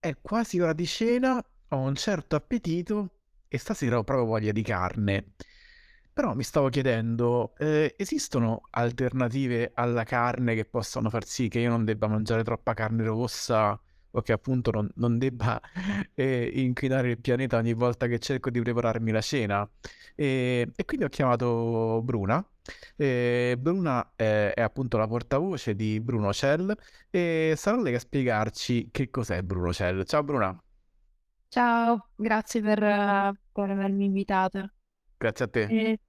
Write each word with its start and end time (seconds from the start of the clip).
È 0.00 0.16
quasi 0.20 0.58
ora 0.58 0.72
di 0.72 0.86
cena, 0.86 1.44
ho 1.68 1.76
un 1.76 1.94
certo 1.94 2.34
appetito 2.36 3.10
e 3.48 3.58
stasera 3.58 3.98
ho 3.98 4.04
proprio 4.04 4.26
voglia 4.26 4.52
di 4.52 4.62
carne. 4.62 5.32
Però 6.12 6.34
mi 6.34 6.42
stavo 6.42 6.68
chiedendo, 6.70 7.54
eh, 7.58 7.94
esistono 7.98 8.62
alternative 8.70 9.72
alla 9.74 10.04
carne 10.04 10.54
che 10.54 10.64
possano 10.64 11.10
far 11.10 11.24
sì 11.26 11.48
che 11.48 11.60
io 11.60 11.68
non 11.70 11.84
debba 11.84 12.08
mangiare 12.08 12.42
troppa 12.44 12.74
carne 12.74 13.04
rossa 13.04 13.78
o 14.12 14.22
che 14.22 14.32
appunto 14.32 14.70
non, 14.70 14.88
non 14.96 15.18
debba 15.18 15.60
eh, 16.14 16.50
inquinare 16.54 17.10
il 17.10 17.18
pianeta 17.20 17.58
ogni 17.58 17.74
volta 17.74 18.06
che 18.06 18.18
cerco 18.18 18.50
di 18.50 18.60
prepararmi 18.60 19.10
la 19.12 19.20
cena? 19.20 19.68
E, 20.14 20.70
e 20.74 20.84
quindi 20.84 21.04
ho 21.04 21.08
chiamato 21.08 22.00
Bruna. 22.02 22.44
E 22.96 23.56
Bruna 23.58 24.12
è, 24.16 24.52
è 24.54 24.60
appunto 24.62 24.96
la 24.98 25.06
portavoce 25.06 25.74
di 25.74 26.00
Bruno 26.00 26.32
Cell 26.32 26.74
e 27.10 27.54
sarà 27.56 27.80
lei 27.80 27.94
a 27.94 27.98
spiegarci 27.98 28.90
che 28.90 29.10
cos'è 29.10 29.42
Bruno 29.42 29.72
Cell. 29.72 30.04
Ciao 30.04 30.22
Bruna, 30.24 30.62
Ciao, 31.48 32.10
grazie 32.16 32.60
per, 32.62 32.82
eh, 32.82 33.32
per 33.52 33.70
avermi 33.70 34.04
invitato. 34.06 34.70
grazie 35.16 35.44
a 35.44 35.48
te. 35.48 35.62
Eh, 35.66 36.00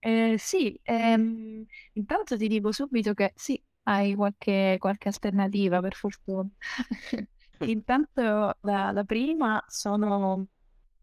eh, 0.00 0.36
sì, 0.38 0.78
ehm, 0.82 1.64
intanto 1.94 2.36
ti 2.36 2.48
dico 2.48 2.72
subito 2.72 3.14
che 3.14 3.32
sì, 3.36 3.60
hai 3.84 4.14
qualche, 4.14 4.76
qualche 4.78 5.08
alternativa 5.08 5.80
per 5.80 5.94
fortuna. 5.94 6.48
Intanto 7.64 8.22
la, 8.60 8.92
la 8.92 9.04
prima 9.04 9.62
sono 9.68 10.48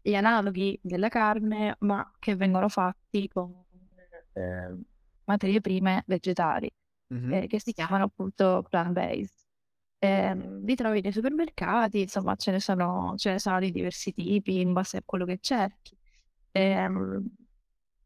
gli 0.00 0.14
analoghi 0.14 0.78
della 0.82 1.08
carne, 1.08 1.76
ma 1.80 2.10
che 2.18 2.36
vengono 2.36 2.68
fatti 2.68 3.28
con 3.28 3.63
eh, 4.34 4.74
materie 5.24 5.60
prime 5.60 6.02
vegetali, 6.06 6.70
Mhm. 7.08 7.32
eh, 7.32 7.46
che 7.46 7.60
si 7.60 7.72
chiamano 7.72 8.04
appunto 8.04 8.64
plant-based. 8.68 9.42
Ehm, 9.98 10.64
li 10.64 10.74
trovi 10.74 11.00
nei 11.00 11.12
supermercati, 11.12 12.00
insomma, 12.02 12.34
ce 12.36 12.50
ne 12.52 12.60
sono, 12.60 13.14
ce 13.16 13.32
ne 13.32 13.38
sono 13.38 13.58
di 13.60 13.70
diversi 13.70 14.12
tipi 14.12 14.60
in 14.60 14.72
base 14.74 14.98
a 14.98 15.02
quello 15.04 15.24
che 15.24 15.38
cerchi. 15.40 15.96
Ehm, 16.52 17.24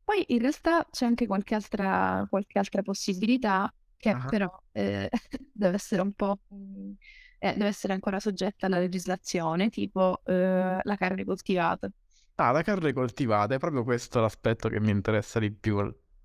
poi 0.04 0.24
in 0.28 0.38
realtà 0.40 0.86
c'è 0.90 1.04
anche 1.06 1.26
qualche 1.26 1.54
altra, 1.54 2.26
qualche 2.30 2.58
altra 2.58 2.82
possibilità 2.82 3.72
che 3.96 4.10
Ah. 4.10 4.26
però 4.28 4.48
eh, 4.72 5.08
deve 5.52 5.74
essere 5.74 6.00
un 6.02 6.12
po', 6.14 6.38
mh, 6.48 6.92
eh, 7.40 7.52
deve 7.54 7.66
essere 7.66 7.92
ancora 7.94 8.20
soggetta 8.20 8.66
alla 8.66 8.78
legislazione, 8.78 9.68
tipo 9.70 10.22
eh, 10.24 10.80
la 10.82 10.96
carne 10.96 11.24
coltivata. 11.24 11.90
Ah, 12.36 12.52
la 12.52 12.62
carne 12.62 12.92
coltivata, 12.92 13.54
è 13.54 13.58
proprio 13.58 13.82
questo 13.84 14.20
l'aspetto 14.20 14.68
che 14.68 14.80
mi 14.80 14.90
interessa 14.90 15.38
di 15.40 15.50
più. 15.52 15.76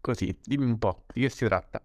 Così, 0.03 0.37
dimmi 0.43 0.65
un 0.65 0.77
po', 0.79 1.05
di 1.13 1.21
che 1.21 1.29
si 1.29 1.45
tratta? 1.45 1.81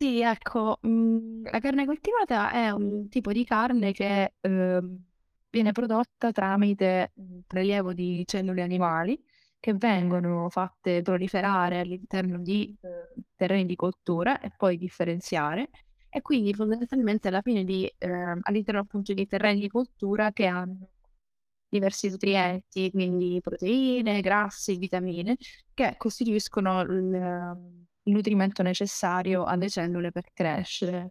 Sì, 0.00 0.20
ecco, 0.20 0.78
mhmm, 0.82 1.44
la 1.50 1.58
carne 1.58 1.86
coltivata 1.86 2.50
è 2.52 2.68
un 2.70 3.08
tipo 3.08 3.32
di 3.32 3.44
carne 3.44 3.92
che, 3.92 4.34
uhm, 4.42 5.02
viene 5.48 5.72
prodotta 5.72 6.32
tramite, 6.32 7.12
prelievo 7.46 7.94
di 7.94 8.22
cellule 8.26 8.60
animali 8.60 9.18
che 9.58 9.72
vengono 9.72 10.50
fatte 10.50 11.00
proliferare 11.00 11.80
all'interno 11.80 12.38
di, 12.42 12.76
uhm, 12.82 13.22
terreni 13.36 13.64
di 13.64 13.74
coltura 13.74 14.38
e 14.40 14.50
poi 14.54 14.76
differenziare 14.76 15.70
e 16.10 16.20
quindi 16.20 16.52
fondamentalmente 16.52 17.28
alla 17.28 17.40
fine 17.40 17.64
di 17.64 17.90
ehm, 17.96 18.40
all'interno 18.42 18.80
appunto 18.80 19.14
di 19.14 19.26
terreni 19.26 19.60
di 19.60 19.68
coltura 19.68 20.30
che 20.32 20.44
hanno 20.44 20.88
diversi 21.68 22.08
nutrienti, 22.10 22.90
quindi 22.90 23.40
proteine, 23.42 24.20
grassi, 24.20 24.76
vitamine, 24.78 25.36
che 25.74 25.94
costituiscono 25.98 26.80
il 26.82 27.56
il 28.08 28.12
nutrimento 28.14 28.62
necessario 28.62 29.42
alle 29.44 29.68
cellule 29.68 30.12
per 30.12 30.26
crescere. 30.32 31.10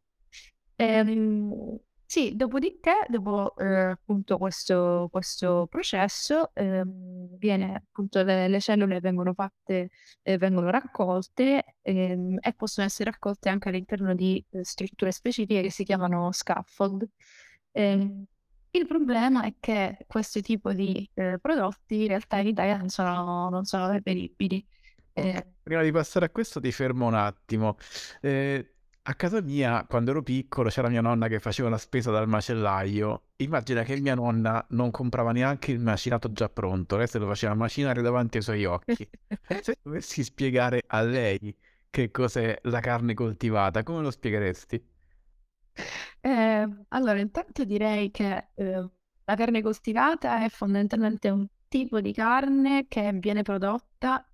Ehm, 0.77 1.77
sì, 2.05 2.35
dopodiché, 2.35 2.93
dopo, 3.09 3.55
ehm, 3.57 3.91
appunto 3.91 4.37
questo 4.37 5.07
questo 5.11 5.67
processo, 5.69 6.51
ehm, 6.53 7.37
viene 7.37 7.75
appunto 7.75 8.23
le 8.23 8.47
le 8.47 8.59
cellule 8.61 8.99
vengono 9.01 9.33
fatte 9.33 9.89
ehm, 10.23 10.37
vengono 10.37 10.69
raccolte, 10.71 11.77
ehm, 11.81 12.37
e 12.41 12.53
possono 12.53 12.85
essere 12.87 13.11
raccolte 13.11 13.49
anche 13.49 13.69
all'interno 13.69 14.15
di, 14.15 14.43
ehm, 14.51 14.61
strutture 14.61 15.11
specifiche 15.11 15.61
che 15.63 15.71
si 15.71 15.83
chiamano 15.83 16.31
scaffold. 16.31 17.07
Il 18.75 18.87
problema 18.87 19.43
è 19.43 19.55
che 19.59 19.97
questo 20.07 20.41
tipo 20.41 20.73
di, 20.73 21.09
ehm, 21.13 21.37
prodotti 21.39 22.01
in 22.01 22.07
realtà 22.07 22.37
in 22.39 22.47
Italia 22.47 22.77
non 22.77 22.89
sono 22.89 23.49
non 23.49 23.63
sono 23.65 23.89
reperibili. 23.91 24.65
Ehm 25.13 25.53
prima 25.65 25.81
di 25.81 25.91
passare 25.91 26.25
a 26.25 26.29
questo 26.29 26.59
ti 26.59 26.71
fermo 26.71 27.07
un 27.07 27.15
attimo. 27.15 27.77
Eh, 28.21 28.73
a 29.01 29.13
casa 29.15 29.41
mia, 29.41 29.83
quando 29.87 30.11
ero 30.11 30.21
piccolo, 30.21 30.69
c'era 30.69 30.89
mia 30.89 31.01
nonna 31.01 31.27
che 31.27 31.39
faceva 31.39 31.69
la 31.69 31.77
spesa 31.79 32.11
dal 32.11 32.27
macellaio. 32.27 33.29
Immagina 33.37 33.81
che 33.83 33.99
mia 33.99 34.13
nonna 34.13 34.63
non 34.69 34.91
comprava 34.91 35.31
neanche 35.31 35.71
il 35.71 35.79
macinato 35.79 36.31
già 36.31 36.49
pronto, 36.49 36.97
lei 36.97 37.07
se 37.07 37.17
lo 37.17 37.25
faceva 37.27 37.55
macinare 37.55 38.03
davanti 38.03 38.37
ai 38.37 38.43
suoi 38.43 38.65
occhi. 38.65 39.09
Se 39.63 39.77
dovessi 39.81 40.23
spiegare 40.23 40.83
a 40.85 41.01
lei 41.01 41.55
che 41.89 42.11
cos'è 42.11 42.59
la 42.63 42.79
carne 42.79 43.15
coltivata, 43.15 43.81
come 43.83 44.01
lo 44.01 44.11
spiegheresti? 44.11 44.94
Ehm, 46.21 46.85
allora 46.89 47.19
intanto 47.19 47.63
direi 47.65 48.09
che, 48.11 48.49
uhm, 48.55 48.91
la 49.25 49.35
carne 49.35 49.61
coltivata 49.61 50.43
è 50.43 50.49
fondamentalmente 50.49 51.29
un 51.29 51.45
tipo 51.67 51.99
di 52.01 52.13
carne 52.13 52.85
che 52.87 53.11
viene 53.13 53.41
prodotta, 53.43 54.27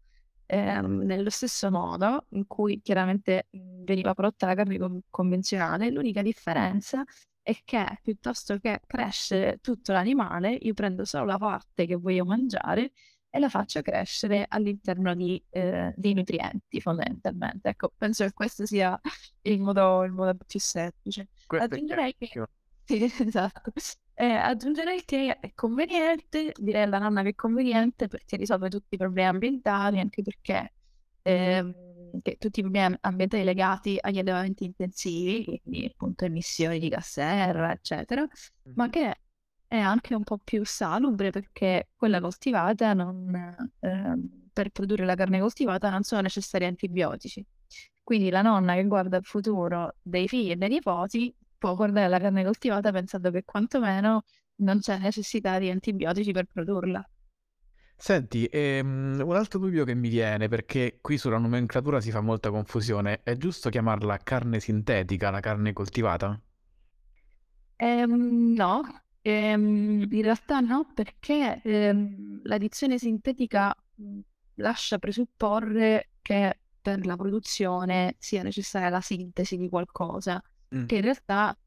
ehm, 0.45 1.01
nello 1.03 1.29
stesso 1.29 1.69
modo 1.71 2.27
in 2.31 2.45
cui 2.47 2.81
chiaramente, 2.81 3.47
mhmm, 3.51 3.83
veniva 3.85 4.13
prodotta 4.13 4.45
la 4.47 4.55
carne 4.55 4.77
con 4.77 5.01
convenzionale. 5.09 5.89
L'unica 5.91 6.21
differenza 6.21 7.03
è 7.41 7.55
che 7.65 7.99
piuttosto 8.01 8.57
che 8.59 8.81
crescere 8.85 9.57
tutto 9.61 9.91
l'animale, 9.93 10.51
io 10.53 10.73
prendo 10.73 11.05
solo 11.05 11.25
la 11.25 11.37
parte 11.37 11.85
che 11.85 11.95
voglio 11.95 12.25
mangiare 12.25 12.91
e 13.31 13.39
la 13.39 13.49
faccio 13.49 13.81
crescere 13.81 14.45
all'interno 14.47 15.15
di 15.15 15.43
ehm, 15.49 15.93
dei 15.95 16.13
nutrienti 16.13 16.81
fondamentalmente. 16.81 17.69
Ecco, 17.69 17.91
penso 17.97 18.25
che 18.25 18.33
questo 18.33 18.65
sia 18.65 18.99
il 19.43 19.61
modo 19.61 20.03
il 20.03 20.11
modo 20.11 20.35
più 20.45 20.59
semplice. 20.59 21.29
Questo 21.47 21.65
Aggiungerei 21.65 22.15
che 22.17 22.39
sì, 22.83 23.03
esatto. 23.27 23.71
Ehm, 24.15 24.37
aggiungerei 24.37 25.03
che 25.05 25.39
è 25.39 25.53
conveniente, 25.55 26.51
direi 26.59 26.83
alla 26.83 26.99
nonna 26.99 27.23
che 27.23 27.29
è 27.29 27.35
conveniente 27.35 28.07
perché 28.07 28.35
risolve 28.37 28.69
tutti 28.69 28.95
i 28.95 28.97
problemi 28.97 29.29
ambientali, 29.29 29.99
anche 29.99 30.21
perché, 30.21 30.73
che 32.21 32.37
tutti 32.37 32.59
i 32.59 32.63
problemi 32.63 32.95
ambientali 33.01 33.43
legati 33.43 33.97
agli 33.99 34.19
allevamenti 34.19 34.65
intensivi, 34.65 35.61
quindi 35.63 35.85
appunto 35.87 36.25
emissioni 36.25 36.79
di 36.79 36.89
gas 36.89 37.11
serra, 37.11 37.71
eccetera, 37.71 38.27
ma 38.73 38.85
Mhm. 38.85 38.89
che 38.89 39.15
è 39.71 39.77
anche 39.77 40.13
un 40.15 40.23
po' 40.23 40.37
più 40.37 40.65
salubre 40.65 41.29
perché 41.29 41.91
quella 41.95 42.19
coltivata 42.19 42.93
non 42.93 43.55
ehm, 43.79 44.49
per 44.51 44.69
produrre 44.69 45.05
la 45.05 45.15
carne 45.15 45.39
coltivata 45.39 45.89
non 45.89 46.03
sono 46.03 46.19
necessari 46.21 46.65
antibiotici. 46.65 47.45
Quindi 48.03 48.29
la 48.29 48.41
nonna 48.41 48.73
che 48.75 48.83
guarda 48.85 49.15
il 49.17 49.23
futuro 49.23 49.95
dei 50.01 50.27
figli 50.27 50.51
e 50.51 50.57
dei 50.57 50.67
nipoti 50.67 51.33
può 51.57 51.73
guardare 51.75 52.09
la 52.09 52.19
carne 52.19 52.43
coltivata 52.43 52.91
pensando 52.91 53.31
che 53.31 53.43
quantomeno 53.45 54.23
non 54.55 54.79
c'è 54.81 54.97
necessità 54.99 55.57
di 55.57 55.69
antibiotici 55.69 56.31
per 56.33 56.47
produrla. 56.51 57.01
Senti, 57.95 58.47
ehm, 58.51 59.21
un 59.25 59.35
altro 59.37 59.57
dubbio 59.59 59.85
che 59.85 59.93
mi 59.93 60.09
viene, 60.09 60.49
perché 60.49 60.97
qui 60.99 61.17
sulla 61.17 61.37
nomenclatura 61.37 62.01
si 62.01 62.11
fa 62.11 62.19
molta 62.19 62.49
confusione, 62.49 63.21
è 63.23 63.37
giusto 63.37 63.69
chiamarla 63.69 64.17
carne 64.17 64.59
sintetica, 64.59 65.29
la 65.29 65.39
carne 65.39 65.71
coltivata? 65.71 66.37
Ehm, 67.79 68.53
no, 68.55 68.81
ehm, 69.21 70.07
in 70.11 70.21
realtà 70.21 70.59
no, 70.59 70.91
perché, 70.93 71.61
ehm, 71.63 72.41
l'addizione 72.43 72.97
sintetica, 72.97 73.73
mhmm, 73.95 74.19
lascia 74.55 74.97
presupporre 74.99 76.11
che 76.21 76.59
per 76.81 77.05
la 77.05 77.15
produzione 77.15 78.15
sia 78.19 78.43
necessaria 78.43 78.89
la 78.89 79.01
sintesi 79.01 79.57
di 79.57 79.69
qualcosa, 79.69 80.41
Mm. 80.73 80.87
che 80.87 80.95
in 80.95 81.01
realtà, 81.01 81.57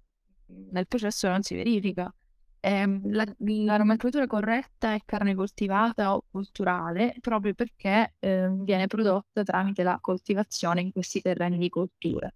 mhmm, 0.47 0.69
nel 0.73 0.87
processo 0.89 1.29
non 1.29 1.43
si 1.43 1.55
verifica. 1.55 2.13
Ehm, 2.61 3.13
la 3.13 3.25
la 3.39 3.77
nomenclatura 3.79 4.27
corretta 4.27 4.95
è 4.95 5.01
carne 5.05 5.35
coltivata 5.35 6.15
o 6.17 6.25
culturale, 6.31 7.15
proprio 7.21 7.55
perché, 7.55 8.15
ehm, 8.19 8.65
viene 8.65 8.87
prodotta 8.87 9.43
tramite 9.43 9.83
la 9.83 9.99
coltivazione 10.01 10.81
in 10.81 10.91
questi 10.93 11.21
terreni 11.21 11.59
di 11.59 11.69
coltura. 11.69 12.31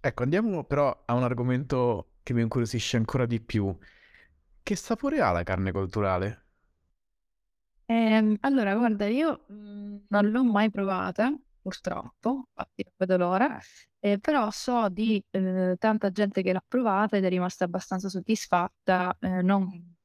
Ecco, 0.00 0.22
andiamo 0.22 0.64
però 0.64 1.02
a 1.06 1.14
un 1.14 1.22
argomento 1.24 2.17
che 2.28 2.34
mi 2.34 2.42
incuriosisce 2.42 2.98
ancora 2.98 3.24
di 3.24 3.40
più. 3.40 3.74
Che 4.62 4.76
sapore 4.76 5.20
ha 5.22 5.30
la 5.32 5.44
carne 5.44 5.72
culturale? 5.72 6.44
Ehm, 7.90 8.36
allora 8.40 8.74
guarda 8.76 9.06
io, 9.06 9.44
mhmm, 9.48 10.04
non 10.08 10.30
l'ho 10.30 10.44
mai 10.44 10.70
provata, 10.70 11.34
purtroppo, 11.60 12.44
infatti 12.54 12.82
non 12.84 12.92
vedo 12.98 13.16
l'ora, 13.16 13.58
ehm, 14.00 14.18
però 14.18 14.50
so 14.50 14.88
di, 14.90 15.22
ehm, 15.30 15.76
tanta 15.78 16.10
gente 16.10 16.42
che 16.42 16.52
l'ha 16.52 16.62
provata 16.66 17.16
ed 17.16 17.24
è 17.24 17.28
rimasta 17.30 17.64
abbastanza 17.64 18.08
soddisfatta, 18.10 19.16
ehm, 19.20 19.40
non 19.44 19.96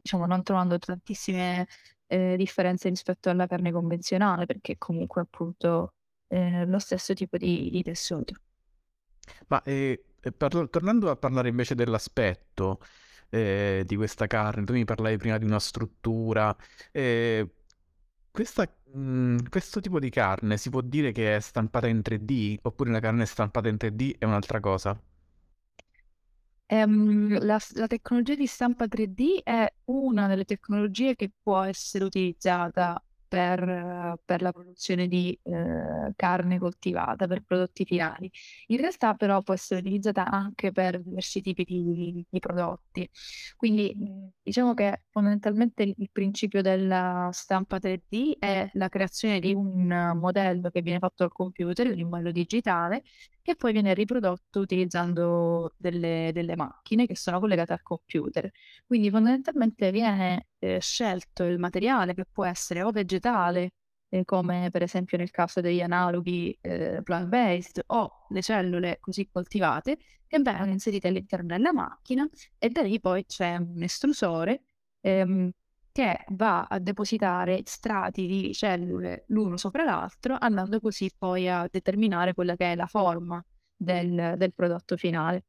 diciamo 0.00 0.26
non 0.26 0.42
trovando 0.44 0.78
tantissime, 0.78 1.66
ehm, 2.06 2.36
differenze 2.36 2.88
rispetto 2.88 3.28
alla 3.28 3.46
carne 3.48 3.72
convenzionale, 3.72 4.46
perché 4.46 4.76
comunque 4.78 5.22
appunto, 5.22 5.94
ehm, 6.28 6.68
lo 6.70 6.78
stesso 6.78 7.12
tipo 7.14 7.36
di 7.36 7.70
di 7.70 7.82
tessuto. 7.82 8.34
Ma 9.48 9.62
eh, 9.62 10.04
eh, 10.20 10.32
parlo- 10.32 10.68
tornando 10.68 11.10
a 11.10 11.16
parlare 11.16 11.48
invece 11.48 11.74
dell'aspetto, 11.74 12.80
eh, 13.30 13.82
di 13.86 13.96
questa 13.96 14.26
carne? 14.26 14.64
Tu 14.64 14.72
mi 14.74 14.84
parlavi 14.84 15.16
prima 15.16 15.38
di 15.38 15.44
una 15.44 15.58
struttura. 15.60 16.56
eh, 16.92 17.48
questa, 18.30 18.68
mh, 18.92 19.48
questo 19.48 19.80
tipo 19.80 19.98
di 19.98 20.10
carne 20.10 20.56
si 20.58 20.68
può 20.70 20.80
dire 20.82 21.12
che 21.12 21.36
è 21.36 21.40
stampata 21.40 21.86
in 21.88 22.02
3D 22.02 22.58
oppure 22.62 22.90
una 22.90 23.00
carne 23.00 23.26
stampata 23.26 23.68
in 23.68 23.76
3D 23.78 24.16
è 24.18 24.24
un'altra 24.26 24.60
cosa? 24.60 24.98
Ehm, 26.68 27.38
la, 27.44 27.58
la 27.74 27.86
tecnologia 27.86 28.34
di 28.34 28.46
stampa 28.46 28.88
3D 28.88 29.40
è 29.44 29.72
una 29.86 30.26
delle 30.26 30.44
tecnologie 30.44 31.14
che 31.14 31.30
può 31.42 31.60
essere 31.62 32.04
utilizzata 32.04 33.00
per, 33.28 33.62
eh, 33.68 34.18
per 34.24 34.42
la 34.42 34.52
produzione 34.52 35.08
di 35.08 35.38
eh, 35.42 36.12
carne 36.16 36.58
coltivata, 36.58 37.26
per 37.26 37.42
prodotti 37.42 37.84
finali. 37.84 38.30
In 38.68 38.78
realtà 38.78 39.14
però 39.14 39.42
può 39.42 39.54
essere 39.54 39.80
utilizzata 39.80 40.26
anche 40.28 40.72
per 40.72 41.00
diversi 41.02 41.40
tipi 41.40 41.64
di, 41.64 42.24
di 42.28 42.38
prodotti. 42.38 43.08
Quindi 43.56 43.94
diciamo 44.42 44.74
che 44.74 45.02
fondamentalmente 45.10 45.82
il 45.82 46.08
principio 46.12 46.62
della 46.62 47.28
stampa 47.32 47.78
3D 47.78 48.38
è 48.38 48.68
la 48.74 48.88
creazione 48.88 49.40
di 49.40 49.54
un 49.54 50.12
modello 50.18 50.70
che 50.70 50.82
viene 50.82 50.98
fatto 50.98 51.24
al 51.24 51.32
computer, 51.32 51.94
di 51.94 52.02
un 52.02 52.08
modello 52.10 52.30
digitale, 52.32 53.02
che 53.46 53.54
poi 53.54 53.70
viene 53.70 53.94
riprodotto 53.94 54.58
utilizzando 54.58 55.72
delle, 55.76 56.30
delle 56.32 56.56
macchine 56.56 57.06
che 57.06 57.14
sono 57.14 57.38
collegate 57.38 57.72
al 57.74 57.82
computer. 57.82 58.50
Quindi 58.84 59.08
fondamentalmente 59.08 59.92
viene 59.92 60.48
eh, 60.58 60.80
scelto 60.80 61.44
il 61.44 61.60
materiale 61.60 62.12
che 62.12 62.24
può 62.24 62.44
essere 62.44 62.82
o 62.82 62.90
vegetale, 62.90 63.74
eh, 64.08 64.24
come 64.24 64.70
per 64.72 64.82
esempio 64.82 65.16
nel 65.16 65.30
caso 65.30 65.60
degli 65.60 65.80
analoghi 65.80 66.58
eh, 66.60 67.02
plant-based, 67.04 67.84
o 67.86 68.26
le 68.30 68.42
cellule 68.42 68.98
così 68.98 69.28
coltivate, 69.30 69.96
che 70.26 70.40
vengono 70.40 70.72
inserite 70.72 71.06
all'interno 71.06 71.46
della 71.46 71.72
macchina 71.72 72.28
e 72.58 72.68
da 72.68 72.82
lì 72.82 72.98
poi 72.98 73.24
c'è 73.26 73.54
un 73.58 73.80
estrusore 73.80 74.62
ehm, 75.02 75.52
che 75.96 76.26
va 76.32 76.64
a 76.64 76.78
depositare 76.78 77.62
strati 77.64 78.26
di 78.26 78.52
cellule 78.52 79.24
l'uno 79.28 79.56
sopra 79.56 79.82
l'altro, 79.82 80.36
andando 80.38 80.78
così 80.78 81.10
poi 81.16 81.48
a 81.48 81.66
determinare 81.70 82.34
quella 82.34 82.54
che 82.54 82.72
è 82.72 82.74
la 82.74 82.84
forma 82.84 83.42
del, 83.74 84.34
del 84.36 84.52
prodotto 84.52 84.98
finale. 84.98 85.44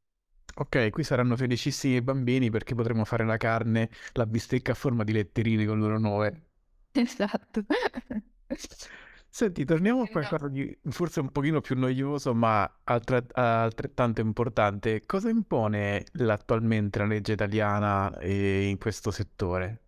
Ok, 0.55 0.89
qui 0.89 1.03
saranno 1.03 1.35
felicissimi 1.35 1.95
i 1.95 2.01
bambini 2.01 2.49
perché 2.49 2.75
potremo 2.75 3.03
fare 3.03 3.25
la 3.25 3.35
carne, 3.35 3.89
la 4.13 4.25
bistecca 4.25 4.71
a 4.71 4.75
forma 4.75 5.03
di 5.03 5.11
letterine 5.11 5.65
con 5.65 5.79
loro 5.79 5.99
nome. 5.99 6.45
Esatto. 6.93 7.65
Senti, 9.27 9.65
torniamo 9.65 10.03
a 10.03 10.07
qualcosa 10.07 10.47
di 10.47 10.79
forse 10.91 11.19
un 11.19 11.29
pochino 11.29 11.59
più 11.59 11.77
noioso, 11.77 12.33
ma 12.33 12.79
altre- 12.85 13.27
altrettanto 13.33 14.21
importante. 14.21 15.05
Cosa 15.05 15.29
impone 15.29 16.05
attualmente 16.25 16.99
la 16.99 17.05
legge 17.05 17.33
italiana 17.33 18.17
eh, 18.19 18.69
in 18.69 18.77
questo 18.77 19.11
settore? 19.11 19.81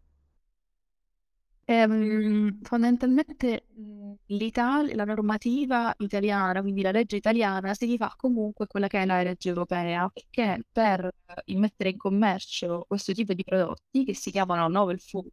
Ehm, 1.69 2.62
fondamentalmente 2.63 3.68
mh, 3.75 4.13
l'Italia, 4.27 4.95
la 4.95 5.04
normativa 5.06 5.94
italiana, 6.00 6.62
quindi 6.62 6.81
la 6.81 6.89
legge 6.92 7.16
italiana, 7.18 7.75
si 7.75 7.86
rifà 7.86 8.12
comunque 8.18 8.66
quella 8.66 8.88
che 8.88 9.00
è 9.04 9.06
la 9.06 9.21
legge 9.21 9.50
europea, 9.50 10.12
che 10.31 10.63
per 10.71 11.06
eh, 11.06 11.42
immettere 11.45 11.89
in 11.92 11.98
commercio 11.98 12.86
questo 12.88 13.13
tipo 13.13 13.33
di 13.33 13.44
prodotti, 13.44 14.04
che 14.04 14.16
si 14.16 14.31
chiamano 14.31 14.68
novel 14.68 15.00
food, 15.00 15.30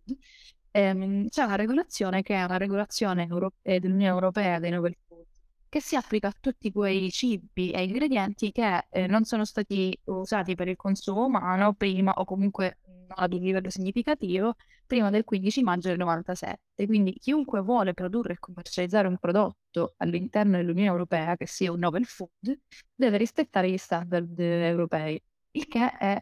ehm, 0.72 1.28
c'è 1.28 1.42
una 1.44 1.56
regolazione 1.56 2.20
che 2.22 2.34
è 2.34 2.42
una 2.44 2.58
regolazione 2.58 3.26
euro- 3.26 3.54
eh, 3.62 3.80
dell'Unione 3.80 4.12
Europea 4.12 4.58
dei 4.58 4.70
novel 4.70 4.94
food, 5.06 5.24
che 5.70 5.80
si 5.80 5.96
applica 5.96 6.28
a 6.28 6.34
tutti 6.38 6.70
quei 6.70 7.10
cibi 7.10 7.70
e 7.70 7.82
ingredienti 7.84 8.52
che 8.52 8.86
eh, 8.90 9.06
non 9.06 9.24
sono 9.24 9.44
stati 9.46 9.98
usati 10.04 10.54
per 10.54 10.68
il 10.68 10.76
consumo 10.76 11.24
umano 11.26 11.72
prima 11.74 12.12
o 12.12 12.24
comunque 12.24 12.78
non 13.06 13.16
ad 13.16 13.32
un 13.32 13.40
livello 13.40 13.70
significativo 13.70 14.54
prima 14.86 15.10
del 15.10 15.24
15 15.24 15.62
maggio 15.62 15.88
del 15.88 15.98
97. 15.98 16.86
Quindi 16.86 17.12
chiunque 17.18 17.60
vuole 17.60 17.94
produrre 17.94 18.34
e 18.34 18.38
commercializzare 18.38 19.08
un 19.08 19.18
prodotto 19.18 19.94
all'interno 19.98 20.56
dell'Unione 20.56 20.88
Europea, 20.88 21.36
che 21.36 21.46
sia 21.46 21.72
un 21.72 21.78
novel 21.80 22.04
food, 22.04 22.58
deve 22.94 23.16
rispettare 23.16 23.70
gli 23.70 23.78
standard 23.78 24.38
europei, 24.38 25.20
il 25.52 25.66
che 25.66 25.90
è 25.90 26.20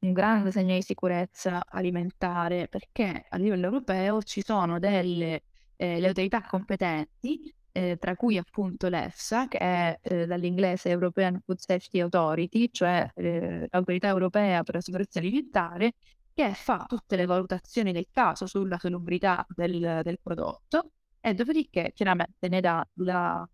un 0.00 0.12
grande 0.12 0.52
segno 0.52 0.74
di 0.74 0.82
sicurezza 0.82 1.64
alimentare, 1.66 2.68
perché 2.68 3.26
a 3.28 3.36
livello 3.36 3.66
europeo 3.66 4.22
ci 4.22 4.42
sono 4.42 4.78
delle 4.78 5.42
eh, 5.76 6.04
autorità 6.04 6.42
competenti, 6.42 7.52
eh, 7.78 7.96
tra 7.98 8.16
cui 8.16 8.36
appunto 8.36 8.88
l'EFSA, 8.88 9.46
che 9.46 9.58
è 9.58 9.98
eh, 10.02 10.26
dall'inglese 10.26 10.88
European 10.90 11.40
Food 11.44 11.58
Safety 11.58 12.00
Authority, 12.00 12.70
cioè 12.72 13.08
eh, 13.14 13.68
l'autorità 13.70 14.08
europea 14.08 14.64
per 14.64 14.74
la 14.76 14.80
sicurezza 14.80 15.20
alimentare, 15.20 15.94
che 16.34 16.52
fa 16.54 16.84
tutte 16.88 17.14
le 17.16 17.26
valutazioni 17.26 17.92
del 17.92 18.08
caso 18.10 18.46
sulla 18.46 18.78
salubrità 18.78 19.46
del, 19.54 20.00
del 20.02 20.18
prodotto 20.20 20.90
e 21.20 21.34
dopodiché 21.34 21.92
chiaramente 21.94 22.48
ne 22.48 22.60
dà 22.60 22.86
la, 22.94 23.48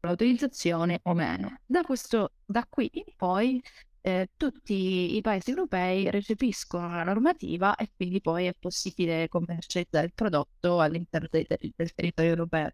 l'autorizzazione 0.00 1.00
o 1.04 1.14
meno. 1.14 1.58
Da, 1.66 1.82
questo, 1.82 2.32
da 2.44 2.66
qui 2.68 2.90
poi 3.16 3.62
eh, 4.00 4.30
tutti 4.36 5.16
i 5.16 5.20
paesi 5.20 5.50
europei 5.50 6.10
recepiscono 6.10 6.88
la 6.94 7.04
normativa 7.04 7.76
e 7.76 7.90
quindi 7.94 8.20
poi 8.20 8.46
è 8.46 8.54
possibile 8.58 9.28
commercializzare 9.28 10.06
il 10.06 10.12
prodotto 10.14 10.80
all'interno 10.80 11.28
del, 11.30 11.46
del 11.48 11.94
territorio 11.94 12.30
europeo. 12.30 12.72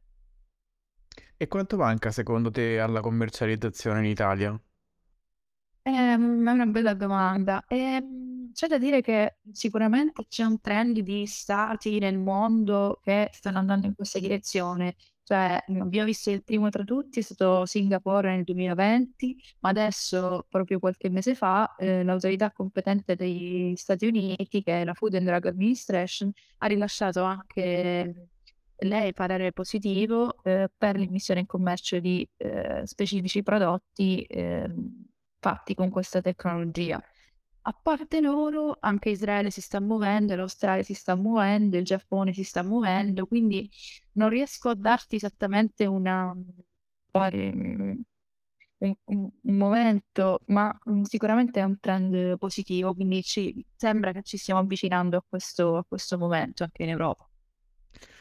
E 1.41 1.47
quanto 1.49 1.77
manca 1.77 2.11
secondo 2.11 2.51
te 2.51 2.81
alla 2.81 3.01
commercializzazione 3.01 4.01
in 4.01 4.07
Italia? 4.07 4.61
Ehm, 5.83 6.47
è 6.47 6.51
una 6.53 6.67
bella 6.67 6.95
domanda. 6.95 7.65
Ehm, 7.67 8.53
c'è 8.53 8.67
da 8.67 8.79
dire 8.79 9.01
che 9.01 9.39
sicuramente 9.53 10.27
c'è 10.29 10.45
un 10.45 10.61
trend 10.61 10.99
di 11.01 11.27
stati 11.27 11.99
nel 11.99 12.19
mondo 12.19 13.01
che 13.03 13.31
stanno 13.33 13.59
andando 13.59 13.87
in 13.87 13.95
questa 13.95 14.19
direzione. 14.19 14.97
Cioè, 15.23 15.63
abbiamo 15.81 16.07
visto 16.07 16.31
il 16.31 16.43
primo 16.43 16.69
tra 16.71 16.85
tutti, 16.85 17.19
è 17.21 17.23
stato 17.23 17.67
Singapore 17.67 18.35
nel 18.35 18.45
2020, 18.45 19.37
ma 19.61 19.69
adesso, 19.71 20.47
proprio 20.49 20.79
qualche 20.79 21.11
mese 21.11 21.35
fa, 21.35 21.75
eh, 21.77 22.03
l'autorità 22.03 22.51
competente 22.51 23.15
degli 23.15 23.75
Stati 23.77 24.07
Uniti, 24.07 24.63
che 24.63 24.81
è 24.83 24.85
la 24.85 24.95
Food 24.95 25.15
and 25.15 25.27
Drug 25.27 25.47
Administration, 25.47 26.31
ha 26.59 26.67
rilasciato 26.67 27.23
anche 27.25 28.29
lei 28.81 29.13
parere 29.13 29.53
positivo 29.53 30.43
eh, 30.43 30.69
per 30.77 30.97
l'immissione 30.99 31.41
in 31.41 31.47
commercio 31.47 31.99
di 32.01 32.29
eh, 32.37 32.83
specifici 32.85 33.43
prodotti 33.43 34.23
ehm, 34.23 35.05
fatti 35.41 35.75
con 35.75 35.91
questa 35.91 36.21
tecnologia. 36.21 37.01
A 37.63 37.73
parte 37.83 38.21
loro, 38.21 38.77
anche 38.81 39.11
Israele 39.11 39.51
si 39.51 39.61
sta 39.61 39.81
muovendo, 39.81 40.35
l'Australia 40.37 40.83
si 40.83 40.95
sta 40.95 41.15
muovendo, 41.17 41.77
il 41.77 41.85
Giappone 41.85 42.33
si 42.33 42.43
sta 42.45 42.63
muovendo, 42.63 43.27
quindi 43.27 43.69
non 44.13 44.29
riesco 44.31 44.71
a 44.71 44.75
darti 44.75 45.17
esattamente 45.17 45.85
una, 45.87 46.35
un, 48.79 48.95
un- 49.05 49.31
un 49.43 49.57
momento, 49.57 50.41
ma 50.47 50.73
mm, 50.91 51.03
sicuramente 51.03 51.61
è 51.61 51.65
un 51.65 51.79
trend 51.81 52.39
positivo, 52.39 52.95
quindi 52.95 53.23
ci 53.23 53.65
sembra 53.77 54.13
che 54.13 54.23
ci 54.23 54.37
stiamo 54.37 54.61
avvicinando 54.61 55.17
a 55.19 55.25
questo, 55.29 55.77
a 55.79 55.85
questo 55.87 56.17
momento 56.19 56.63
anche 56.65 56.83
in 56.85 56.91
Europa. 56.91 57.28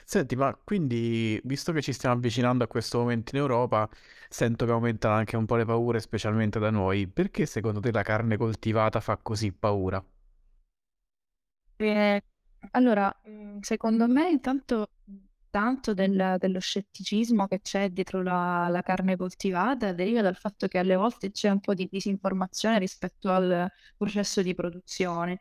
Senti, 0.06 0.36
ma 0.36 0.54
quindi, 0.64 1.40
visto 1.44 1.72
che 1.74 1.82
ci 1.82 1.94
stiamo 1.94 2.16
avvicinando 2.16 2.64
a 2.64 2.68
questo 2.68 3.00
momento 3.00 3.36
in 3.36 3.42
Europa, 3.42 3.88
sento 4.30 4.66
che 4.66 4.72
aumentano 4.72 5.14
anche 5.16 5.36
un 5.36 5.46
po' 5.46 5.56
le 5.56 5.66
paure, 5.66 6.00
specialmente 6.00 6.60
da 6.60 6.70
noi. 6.72 7.08
Perché 7.08 7.46
secondo 7.46 7.80
te 7.80 7.92
la 7.92 8.04
carne 8.04 8.38
coltivata 8.38 9.00
fa 9.02 9.18
così 9.18 9.52
paura? 9.52 10.04
Eh, 11.80 12.22
allora, 12.72 13.16
mm, 13.30 13.60
secondo 13.62 14.08
me 14.08 14.30
intanto 14.30 14.90
tanto 15.50 15.94
del- 15.94 16.36
dello 16.40 16.60
scetticismo 16.60 17.48
che 17.48 17.62
c'è 17.62 17.90
dietro 17.90 18.22
la, 18.22 18.68
la 18.70 18.82
carne 18.82 19.16
coltivata 19.16 19.94
deriva 19.94 20.22
dal 20.22 20.36
fatto 20.36 20.68
che 20.68 20.78
alle 20.80 20.96
volte 20.96 21.32
c'è 21.32 21.50
un 21.50 21.60
po' 21.60 21.74
di 21.74 21.88
disinformazione 21.90 22.80
rispetto 22.80 23.32
al 23.32 23.70
processo 23.96 24.42
di 24.42 24.54
produzione, 24.56 25.38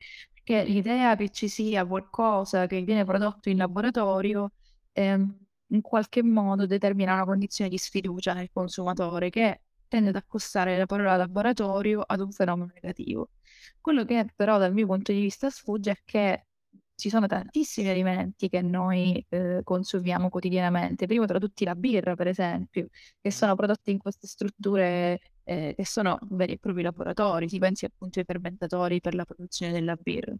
perché 0.47 0.65
l'idea 0.65 1.17
che 1.17 1.31
ci 1.31 1.49
sia 1.49 1.85
qualcosa 1.85 2.67
che 2.67 2.81
viene 2.83 3.05
prodotto 3.05 3.49
in 3.49 3.57
laboratorio 3.57 4.53
ehm, 4.93 5.39
in 5.71 5.81
qualche 5.81 6.23
modo 6.23 6.67
determina 6.67 7.15
una 7.15 7.25
condizione 7.25 7.69
di 7.69 7.79
sfiducia 7.79 8.33
nel 8.33 8.51
consumatore 8.53 9.29
che 9.31 9.63
tende 9.89 10.11
ad 10.11 10.17
accostare 10.17 10.79
la 10.79 10.87
parola 10.87 11.17
laboratorio 11.17 12.01
ad 12.01 12.21
un 12.21 12.31
fenomeno 12.31 12.71
negativo. 12.75 13.31
Quello 13.81 14.05
che 14.05 14.27
però 14.37 14.59
dal 14.59 14.73
mio 14.73 14.87
punto 14.87 15.11
di 15.13 15.21
vista 15.21 15.51
sfugge 15.51 15.91
è 15.91 16.03
che 16.05 16.47
ci 16.95 17.09
sono 17.11 17.27
tantissimi 17.27 17.89
alimenti 17.89 18.49
che 18.49 18.63
noi 18.63 19.25
eh, 19.29 19.61
consumiamo 19.65 20.29
quotidianamente, 20.29 21.07
primo 21.07 21.27
tra 21.27 21.39
tutti 21.41 21.65
la 21.65 21.75
birra, 21.75 22.15
per 22.15 22.29
esempio, 22.29 22.89
che 23.21 23.31
sono 23.33 23.55
prodotti 23.57 23.91
in 23.91 23.99
queste 23.99 24.27
strutture 24.29 25.19
eh, 25.47 25.75
che 25.77 25.87
sono 25.87 26.19
veri 26.31 26.55
e 26.55 26.59
propri 26.59 26.83
laboratori, 26.83 27.49
si 27.49 27.59
pensi 27.59 27.85
appunto 27.85 28.19
ai 28.19 28.25
fermentatori 28.25 29.01
per 29.01 29.15
la 29.15 29.25
produzione 29.25 29.73
della 29.73 29.97
birra. 29.97 30.35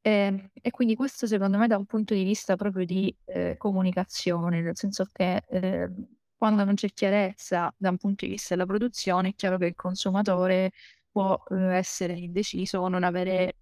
E, 0.00 0.50
e 0.52 0.70
quindi 0.70 0.94
questo 0.94 1.26
secondo 1.26 1.58
me 1.58 1.66
da 1.66 1.76
un 1.76 1.84
punto 1.84 2.14
di 2.14 2.24
vista 2.24 2.56
proprio 2.56 2.84
di 2.86 3.14
eh, 3.26 3.56
comunicazione, 3.58 4.62
nel 4.62 4.76
senso 4.76 5.06
che 5.12 5.42
eh, 5.48 5.90
quando 6.36 6.64
non 6.64 6.74
c'è 6.74 6.88
chiarezza 6.88 7.72
da 7.76 7.90
un 7.90 7.98
punto 7.98 8.24
di 8.24 8.32
vista 8.32 8.54
della 8.54 8.66
produzione, 8.66 9.30
è 9.30 9.34
chiaro 9.34 9.58
che 9.58 9.66
il 9.66 9.74
consumatore 9.74 10.72
può 11.10 11.42
eh, 11.50 11.76
essere 11.76 12.14
indeciso 12.14 12.80
o 12.80 12.88
non 12.88 13.04
avere, 13.04 13.56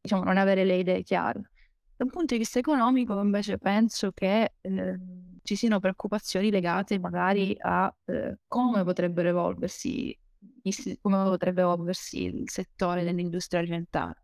diciamo, 0.00 0.24
non 0.24 0.38
avere 0.38 0.64
le 0.64 0.76
idee 0.76 1.02
chiare. 1.02 1.50
Da 1.96 2.04
un 2.04 2.10
punto 2.10 2.34
di 2.34 2.40
vista 2.40 2.58
economico, 2.58 3.20
invece, 3.20 3.58
penso 3.58 4.10
che 4.12 4.54
eh, 4.60 4.98
ci 5.50 5.56
siano 5.56 5.80
preoccupazioni 5.80 6.48
legate 6.48 7.00
magari 7.00 7.56
a 7.58 7.92
eh, 8.04 8.38
come 8.46 8.84
potrebbero 8.84 9.30
evolversi, 9.30 10.16
come 11.00 11.24
potrebbe 11.24 11.62
evolversi 11.62 12.22
il 12.22 12.48
settore 12.48 13.02
dell'industria 13.02 13.58
alimentare. 13.58 14.22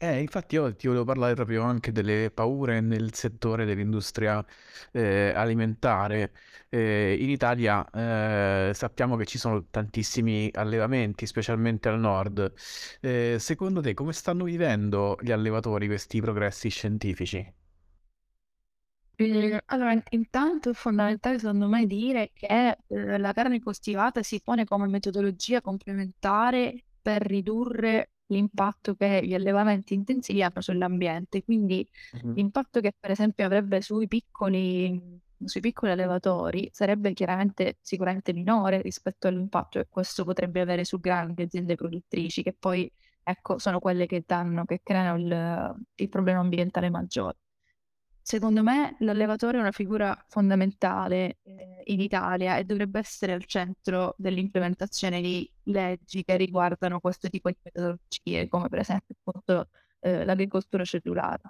Eh, 0.00 0.20
infatti 0.20 0.54
io 0.54 0.74
ti 0.76 0.86
volevo 0.86 1.04
parlare 1.04 1.34
proprio 1.34 1.62
anche 1.64 1.90
delle 1.90 2.30
paure 2.30 2.80
nel 2.80 3.12
settore 3.14 3.64
dell'industria 3.64 4.44
eh, 4.92 5.32
alimentare. 5.34 6.32
Eh, 6.68 7.16
in 7.20 7.28
Italia 7.30 7.84
eh, 7.90 8.72
sappiamo 8.74 9.16
che 9.16 9.26
ci 9.26 9.38
sono 9.38 9.66
tantissimi 9.68 10.50
allevamenti, 10.54 11.26
specialmente 11.26 11.88
al 11.88 11.98
nord. 11.98 12.52
Eh, 13.00 13.36
secondo 13.40 13.80
te 13.80 13.92
come 13.94 14.12
stanno 14.12 14.44
vivendo 14.44 15.18
gli 15.20 15.32
allevatori 15.32 15.86
questi 15.88 16.20
progressi 16.20 16.68
scientifici? 16.70 17.57
Allora, 19.66 20.00
intanto 20.10 20.70
è 20.70 20.72
fondamentale 20.74 21.38
secondo 21.38 21.66
me 21.66 21.86
dire 21.86 22.30
che 22.32 22.78
eh, 22.86 23.18
la 23.18 23.32
carne 23.32 23.60
coltivata 23.60 24.22
si 24.22 24.40
pone 24.40 24.64
come 24.64 24.86
metodologia 24.86 25.60
complementare 25.60 26.84
per 27.02 27.22
ridurre 27.22 28.12
l'impatto 28.26 28.94
che 28.94 29.20
gli 29.24 29.34
allevamenti 29.34 29.94
intensivi 29.94 30.42
hanno 30.42 30.60
sull'ambiente. 30.60 31.42
Quindi 31.42 31.86
mm-hmm. 32.16 32.34
l'impatto 32.34 32.80
che 32.80 32.92
per 32.98 33.10
esempio 33.10 33.44
avrebbe 33.44 33.80
sui 33.80 34.06
piccoli, 34.06 35.20
sui 35.44 35.60
piccoli 35.60 35.90
allevatori 35.92 36.68
sarebbe 36.72 37.12
chiaramente 37.12 37.78
sicuramente 37.80 38.32
minore 38.32 38.82
rispetto 38.82 39.26
all'impatto 39.26 39.80
che 39.80 39.88
questo 39.88 40.24
potrebbe 40.24 40.60
avere 40.60 40.84
su 40.84 41.00
grandi 41.00 41.42
aziende 41.42 41.74
produttrici, 41.74 42.42
che 42.44 42.52
poi 42.56 42.90
ecco, 43.22 43.58
sono 43.58 43.80
quelle 43.80 44.06
che 44.06 44.22
danno, 44.24 44.64
che 44.64 44.80
creano 44.82 45.18
il, 45.18 45.86
il 45.96 46.08
problema 46.08 46.40
ambientale 46.40 46.88
maggiore. 46.90 47.36
Secondo 48.30 48.62
me 48.62 48.94
l'allevatore 48.98 49.56
è 49.56 49.60
una 49.62 49.72
figura 49.72 50.14
fondamentale 50.28 51.38
eh, 51.44 51.80
in 51.84 51.98
Italia 51.98 52.58
e 52.58 52.64
dovrebbe 52.64 52.98
essere 52.98 53.32
al 53.32 53.46
centro 53.46 54.14
dell'implementazione 54.18 55.22
di 55.22 55.50
leggi 55.62 56.22
che 56.24 56.36
riguardano 56.36 57.00
questo 57.00 57.30
tipo 57.30 57.48
di 57.48 57.56
metodologie, 57.62 58.46
come 58.48 58.68
per 58.68 58.80
esempio 58.80 59.14
appunto, 59.18 59.70
eh, 60.00 60.26
l'agricoltura 60.26 60.84
cellulare. 60.84 61.40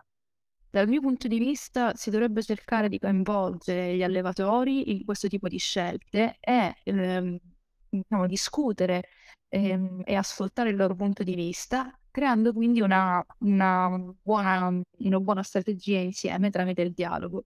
Dal 0.71 0.87
mio 0.87 1.01
punto 1.01 1.27
di 1.27 1.41
vista 1.41 1.97
si 1.97 2.11
dovrebbe 2.11 2.45
cercare 2.45 2.89
di 2.89 3.01
coinvolgere 3.01 3.97
gli 3.97 4.05
allevatori 4.05 4.93
in 4.93 5.05
questo 5.05 5.27
tipo 5.27 5.49
di 5.49 5.59
scelte 5.59 6.37
e 6.39 6.77
ehm, 6.85 7.39
diciamo, 7.89 8.27
discutere 8.27 9.09
ehm, 9.49 10.03
e 10.05 10.15
ascoltare 10.15 10.71
il 10.71 10.77
loro 10.77 10.95
punto 10.95 11.23
di 11.23 11.35
vista 11.35 11.93
creando 12.19 12.53
quindi 12.53 12.81
una, 12.81 13.25
una, 13.41 13.89
buona, 14.23 14.69
una 14.99 15.21
buona 15.21 15.43
strategia 15.43 16.01
insieme 16.01 16.51
tramite 16.51 16.83
il 16.83 16.93
dialogo. 16.93 17.45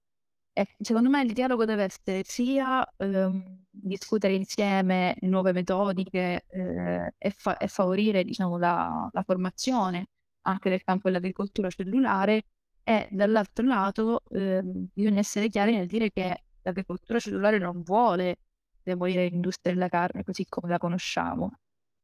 E 0.54 0.66
secondo 0.80 1.08
me 1.11 1.22
il 1.22 1.32
dialogo 1.32 1.64
deve 1.64 1.84
essere 1.84 2.22
sia 2.25 2.87
ehm, 2.96 3.64
discutere 3.70 4.34
insieme 4.34 5.16
nuove 5.22 5.52
metodiche 5.52 6.44
eh, 6.49 7.14
e, 7.18 7.30
fa- 7.30 7.56
e, 7.56 7.68
favorire 7.68 8.25
diciamo, 8.25 8.58
la, 8.58 9.08
la, 9.12 9.22
formazione 9.22 10.08
anche 10.42 10.68
nel 10.70 10.82
campo 10.84 11.08
dell'agricoltura 11.08 11.70
cellulare 11.70 12.44
e 12.82 13.08
dall'altro 13.11 13.64
lato 13.66 14.22
eh, 14.30 14.61
bisogna 14.62 15.20
essere 15.20 15.49
chiari 15.49 15.75
nel 15.75 15.87
dire 15.87 16.11
che 16.11 16.44
l'agricoltura 16.62 17.18
cellulare 17.18 17.58
non 17.58 17.82
vuole 17.82 18.37
demolire 18.83 19.29
l'industria 19.29 19.73
della 19.73 19.89
carne 19.89 20.25
così 20.25 20.47
come 20.49 20.69
la 20.71 20.79
conosciamo, 20.79 21.53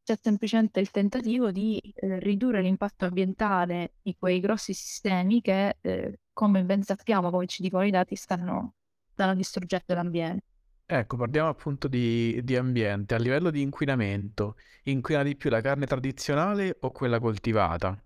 c'è 0.08 0.18
semplicemente 0.20 0.80
il 0.80 0.90
tentativo 0.90 1.50
di 1.52 1.78
eh, 1.94 2.18
ridurre 2.20 2.62
l'impatto 2.62 3.04
ambientale 3.04 3.94
di 4.00 4.16
quei 4.18 4.40
grossi 4.40 4.72
sistemi 4.72 5.42
che, 5.42 5.76
eh, 5.82 6.20
come 6.32 6.64
ben 6.64 6.82
sappiamo, 6.82 7.30
come 7.30 7.46
ci 7.46 7.60
dicono 7.60 7.84
i 7.84 7.90
dati, 7.90 8.16
stanno, 8.16 8.74
stanno 9.12 9.34
distruggendo 9.34 9.92
l'ambiente. 9.94 10.46
Ecco, 10.86 11.18
parliamo 11.18 11.50
appunto 11.50 11.88
di, 11.88 12.40
di 12.42 12.56
ambiente. 12.56 13.14
A 13.14 13.18
livello 13.18 13.50
di 13.50 13.60
inquinamento, 13.60 14.56
inquina 14.84 15.22
di 15.22 15.36
più 15.36 15.50
la 15.50 15.60
carne 15.60 15.84
tradizionale 15.84 16.78
o 16.80 16.90
quella 16.90 17.20
coltivata? 17.20 18.02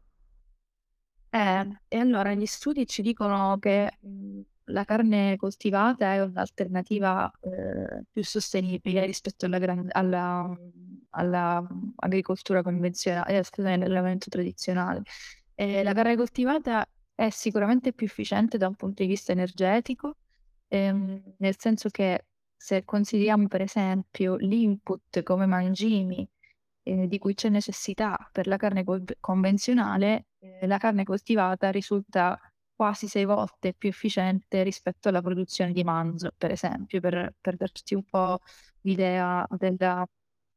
Eh, 1.31 1.81
e 1.89 1.97
allora 1.99 2.35
gli 2.35 2.47
studi 2.47 2.87
ci 2.87 3.01
dicono 3.01 3.59
che 3.59 3.99
la 4.67 4.85
carne 4.85 5.37
coltivata 5.37 6.15
è 6.15 6.23
un'alternativa 6.23 7.31
eh, 7.41 8.05
più 8.11 8.23
sostenibile 8.25 9.05
rispetto 9.07 9.47
alla, 9.47 9.59
gran- 9.59 9.89
alla, 9.91 10.57
alla 11.11 11.67
agricoltura 11.97 12.63
convenzionale, 12.63 13.39
eh, 13.39 13.43
scusate, 13.43 13.75
all'allevamento 13.75 14.29
tradizionale. 14.29 15.03
E 15.55 15.83
la 15.83 15.93
carne 15.93 16.17
coltivata 16.17 16.87
è 17.15 17.31
sicuramente 17.31 17.93
più 17.93 18.07
efficiente 18.07 18.59
da 18.59 18.69
un 18.69 18.75
punto 18.75 19.03
di 19.03 19.09
vista 19.09 19.33
energetico, 19.33 20.17
ehm, 20.69 21.35
nel 21.39 21.55
senso 21.59 21.89
che 21.91 22.27
se 22.57 22.85
consideriamo 22.85 23.49
per 23.49 23.63
esempio 23.63 24.37
l'input 24.37 25.23
come 25.23 25.47
mangimi 25.47 26.29
eh, 26.85 27.07
di 27.07 27.19
cui 27.19 27.35
c'è 27.35 27.49
necessità 27.49 28.17
per 28.33 28.47
la 28.47 28.57
carne 28.57 28.85
co- 28.85 29.03
convenzionale, 29.21 30.27
eh, 30.39 30.67
la 30.67 30.79
carne 30.79 31.05
coltivata 31.05 31.71
risulta 31.71 32.39
quasi 32.75 33.07
sei 33.07 33.25
volte 33.25 33.75
più 33.75 33.89
efficiente 33.89 34.63
rispetto 34.63 35.09
alla 35.09 35.23
produzione 35.23 35.73
di 35.73 35.85
manzo, 35.85 36.33
per 36.37 36.51
esempio, 36.51 37.01
per, 37.01 37.35
per 37.41 37.57
darti 37.57 37.95
un 37.95 38.05
po' 38.05 38.41
l'idea 38.83 39.47
della, 39.51 40.07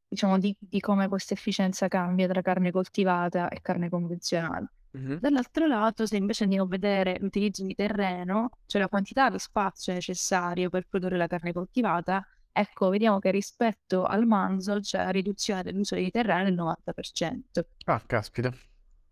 diciamo, 0.08 0.40
di, 0.40 0.56
di 0.60 0.80
come 0.80 1.08
questa 1.08 1.34
efficienza 1.34 1.88
cambia 1.88 2.28
tra 2.28 2.42
carne 2.42 2.72
coltivata 2.72 3.50
e 3.50 3.62
carne 3.62 3.90
convenzionale. 3.90 4.72
Mm-hmm. 4.98 5.18
Dall'altro 5.18 5.68
lato, 5.68 6.06
se 6.06 6.16
invece 6.16 6.44
andiamo 6.44 6.66
a 6.66 6.70
vedere 6.70 7.18
l'utilizzo 7.20 7.64
di 7.66 7.76
terreno, 7.76 8.50
cioè 8.66 8.82
la 8.82 8.88
quantità 8.88 9.30
di 9.30 9.40
spazio 9.40 9.94
necessario 9.94 10.70
per 10.70 10.88
produrre 10.88 11.18
la 11.18 11.28
carne 11.28 11.52
coltivata, 11.52 12.26
ecco, 12.52 12.90
vediamo 12.90 13.20
che 13.20 13.32
rispetto 13.32 14.06
al 14.06 14.26
manzo 14.26 14.80
c'è 14.80 15.04
la 15.04 15.10
riduzione 15.10 15.64
dell'uso 15.64 15.96
di 15.96 16.10
terreno 16.12 16.46
del 16.46 16.56
90%. 16.56 17.66
Ah, 17.86 18.02
caspita. 18.06 18.54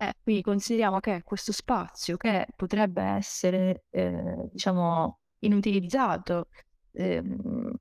Eh, 0.08 0.14
quindi 0.22 0.42
consideriamo 0.42 1.00
che 1.00 1.22
questo 1.24 1.52
spazio 1.54 2.18
che 2.18 2.48
potrebbe 2.56 3.02
essere, 3.04 3.86
eh, 3.92 4.50
diciamo, 4.52 5.20
inutilizzato 5.40 6.48
ehm, 6.92 7.74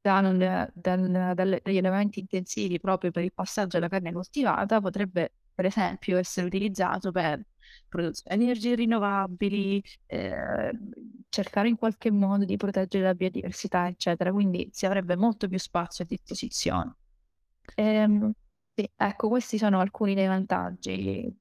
dal, 0.00 0.70
dal, 0.74 1.34
dagli 1.34 1.76
elementi 1.76 2.20
intensivi 2.20 2.78
proprio 2.80 3.10
per 3.10 3.24
il 3.24 3.32
passaggio 3.32 3.76
alla 3.78 3.88
carne 3.88 4.12
coltivata, 4.12 4.80
potrebbe 4.80 5.32
per 5.54 5.64
esempio 5.64 6.18
essere 6.18 6.46
utilizzato 6.46 7.10
per 7.10 7.42
produzione 7.88 8.36
di 8.36 8.44
energie 8.44 8.74
rinnovabili, 8.74 9.82
eh, 10.06 10.70
cercare 11.28 11.68
in 11.68 11.76
qualche 11.76 12.10
modo 12.10 12.44
di 12.44 12.56
proteggere 12.56 13.04
la 13.04 13.14
biodiversità, 13.14 13.88
eccetera. 13.88 14.32
Quindi 14.32 14.68
si 14.72 14.86
avrebbe 14.86 15.16
molto 15.16 15.48
più 15.48 15.58
spazio 15.58 16.04
a 16.04 16.06
disposizione. 16.06 16.94
Ehm, 17.74 18.32
sì, 18.76 18.90
ecco, 18.94 19.28
questi 19.28 19.58
sono 19.58 19.80
alcuni 19.80 20.14
dei 20.14 20.26
vantaggi. 20.26 21.34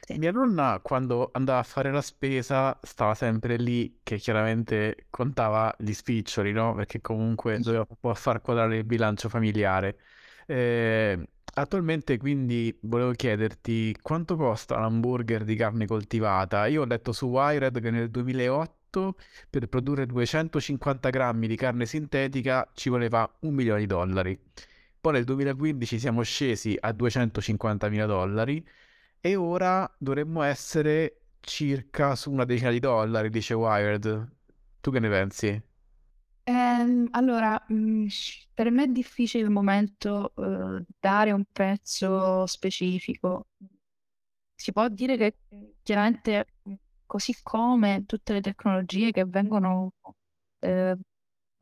Sì. 0.00 0.18
Mia 0.18 0.30
nonna 0.30 0.78
quando 0.82 1.30
andava 1.32 1.58
a 1.58 1.62
fare 1.64 1.90
la 1.90 2.00
spesa 2.00 2.78
stava 2.82 3.14
sempre 3.14 3.56
lì 3.56 3.98
che 4.04 4.18
chiaramente 4.18 5.06
contava 5.10 5.74
gli 5.78 5.92
spiccioli, 5.92 6.52
no? 6.52 6.74
Perché 6.74 7.00
comunque 7.00 7.58
doveva 7.60 7.84
un 7.88 7.96
po' 7.98 8.14
far 8.14 8.40
quadrare 8.40 8.78
il 8.78 8.84
bilancio 8.84 9.28
familiare. 9.28 9.98
Eh, 10.46 11.28
attualmente 11.54 12.18
quindi 12.18 12.76
volevo 12.82 13.10
chiederti 13.12 13.96
quanto 14.00 14.36
costa 14.36 14.76
un 14.76 14.84
hamburger 14.84 15.42
di 15.42 15.56
carne 15.56 15.86
coltivata? 15.86 16.66
Io 16.66 16.82
ho 16.82 16.84
letto 16.86 17.10
su 17.12 17.26
Wired 17.26 17.80
che 17.80 17.90
nel 17.90 18.08
2008 18.08 19.16
per 19.50 19.68
produrre 19.68 20.06
250 20.06 21.10
grammi 21.10 21.48
di 21.48 21.56
carne 21.56 21.84
sintetica 21.84 22.70
ci 22.74 22.88
voleva 22.90 23.28
un 23.40 23.54
milione 23.54 23.80
di 23.80 23.86
dollari. 23.86 24.40
Poi 25.06 25.14
nel 25.14 25.24
2015 25.24 26.00
siamo 26.00 26.22
scesi 26.22 26.76
a 26.80 26.90
250.000 26.90 28.06
dollari 28.06 28.66
e 29.20 29.36
ora 29.36 29.88
dovremmo 29.96 30.42
essere 30.42 31.20
circa 31.38 32.16
su 32.16 32.32
una 32.32 32.44
decina 32.44 32.72
di 32.72 32.80
dollari, 32.80 33.30
dice 33.30 33.54
Wired. 33.54 34.32
Tu 34.80 34.90
che 34.90 34.98
ne 34.98 35.08
pensi? 35.08 35.62
Ehm, 36.42 37.06
allora, 37.12 37.64
mm, 37.72 38.08
per 38.52 38.72
me 38.72 38.82
è 38.82 38.86
difficile 38.88 39.44
al 39.44 39.50
momento 39.50 40.32
eh, 40.34 40.84
dare 40.98 41.30
un 41.30 41.44
prezzo 41.52 42.44
specifico. 42.46 43.46
Si 44.56 44.72
può 44.72 44.88
dire 44.88 45.16
che 45.16 45.36
chiaramente, 45.84 46.46
così 47.06 47.32
come 47.44 48.06
tutte 48.06 48.32
le 48.32 48.40
tecnologie 48.40 49.12
che 49.12 49.24
vengono 49.24 49.92
eh, 50.58 50.96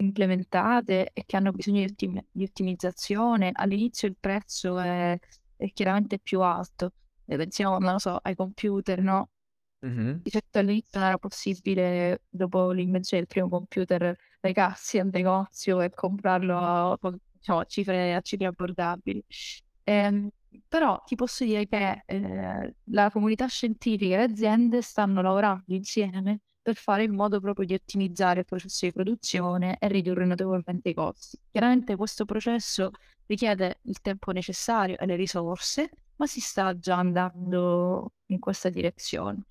implementate 0.05 1.11
e 1.13 1.25
che 1.27 1.37
hanno 1.37 1.53
bisogno 1.53 1.81
di, 1.81 1.91
ottim- 1.91 2.25
di 2.31 2.45
ottimizzazione, 2.45 3.51
all'inizio 3.53 4.09
il 4.09 4.17
prezzo 4.19 4.79
è, 4.79 5.19
è 5.57 5.73
chiaramente 5.73 6.19
più 6.19 6.41
alto. 6.41 6.93
E 7.27 7.37
pensiamo, 7.37 7.79
non 7.79 7.93
lo 7.93 7.99
so, 7.99 8.19
ai 8.23 8.35
computer, 8.35 9.01
no? 9.03 9.31
Mm-hmm. 9.87 10.17
Di 10.23 10.31
certo 10.31 10.59
all'inizio 10.59 10.99
non 10.99 11.09
era 11.09 11.19
possibile, 11.19 12.23
dopo 12.29 12.71
l'invenzione 12.71 13.25
del 13.25 13.33
primo 13.33 13.49
computer, 13.49 14.17
recarsi 14.41 14.99
al 14.99 15.09
negozio 15.13 15.81
e 15.81 15.91
comprarlo 15.91 16.57
a, 16.59 16.99
diciamo, 17.33 17.61
a 17.61 17.65
cifre, 17.65 18.15
a 18.15 18.21
cifre 18.21 18.47
abbordabili. 18.47 19.23
Ehm, 19.85 20.29
però 20.69 21.03
ti 21.05 21.15
posso 21.15 21.45
dire 21.45 21.67
che, 21.67 22.03
ehm, 22.07 22.73
la 22.85 23.11
comunità 23.11 23.47
scientifica 23.47 24.15
e 24.15 24.19
le 24.19 24.25
aziende 24.25 24.83
stanno 24.83 25.21
lavorando 25.23 25.75
insieme 25.75 26.41
per 26.65 26.77
fare 26.77 27.03
in 27.03 27.15
modo 27.15 27.41
proprio 27.41 27.67
di 27.67 27.75
ottimizzare 27.75 28.41
il 28.41 28.47
processo 28.47 28.87
di 28.87 28.93
produzione 28.93 29.77
e 29.79 29.87
ridurre 29.89 30.25
notevolmente 30.25 30.89
i 30.89 30.95
costi. 30.95 31.39
Chiaramente 31.51 31.95
questo 31.95 32.25
processo 32.25 32.91
richiede 33.27 33.81
il 33.83 34.01
tempo 34.01 34.33
necessario 34.33 34.97
e 34.99 35.05
le 35.05 35.15
risorse, 35.15 35.91
ma 36.17 36.27
si 36.27 36.41
sta 36.41 36.79
già 36.79 36.97
andando 36.97 38.13
in 38.29 38.39
questa 38.39 38.71
direzione. 38.71 39.43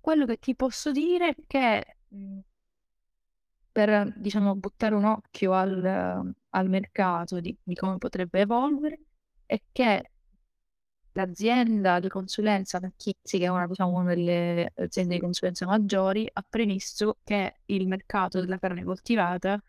Quello 0.00 0.24
che 0.24 0.38
ti 0.38 0.56
posso 0.56 0.92
dire 0.92 1.28
è 1.28 1.34
che, 1.46 1.96
per, 3.70 4.14
diciamo, 4.16 4.56
buttare 4.56 4.94
un 4.94 5.04
occhio 5.04 5.52
al 5.52 6.34
al 6.54 6.68
mercato 6.68 7.40
di 7.40 7.56
di 7.62 7.74
come 7.74 7.98
potrebbe 7.98 8.40
evolvere, 8.40 9.00
è 9.46 9.60
che 9.72 10.11
l'azienda 11.12 12.00
di 12.00 12.08
consulenza 12.08 12.78
McKinsey, 12.80 13.40
che 13.40 13.46
è 13.46 13.48
una 13.48 13.66
diciamo 13.66 13.98
una 13.98 14.14
delle 14.14 14.72
aziende 14.76 15.14
di 15.14 15.20
consulenza 15.20 15.66
maggiori, 15.66 16.28
ha 16.32 16.44
previsto 16.48 17.18
che 17.24 17.60
il 17.66 17.86
mercato 17.88 18.40
della 18.40 18.58
carne 18.58 18.84
coltivata 18.84 19.60